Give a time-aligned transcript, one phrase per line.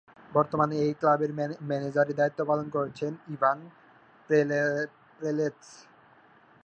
[0.31, 1.31] বর্তমানে এই ক্লাবের
[1.69, 3.57] ম্যানেজারের দায়িত্ব পালন করছেন ইভান
[5.19, 5.69] প্রেলেৎস।